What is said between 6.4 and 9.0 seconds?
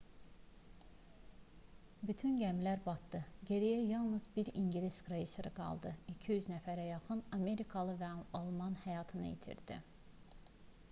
nəfərə yaxın amerikalı və alman